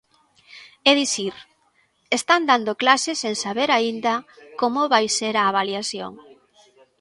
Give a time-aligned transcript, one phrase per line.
[0.89, 1.33] É dicir,
[2.17, 4.13] están dando clase sen saber aínda
[4.59, 6.13] como vai ser a avaliación.